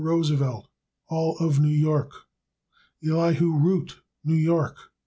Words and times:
Roosevelt, 0.03 0.67
New 1.11 1.67
York. 1.67 2.09
Elihu 3.07 3.53
Root, 3.55 4.01
New 4.25 4.33
York. 4.33 4.89